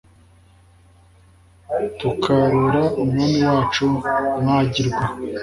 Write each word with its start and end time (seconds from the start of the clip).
tukarora 1.99 2.83
umwami 3.03 3.39
wacu 3.47 3.83
mwagirwa 4.39 5.03